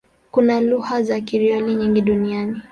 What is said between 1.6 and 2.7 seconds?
nyingi duniani.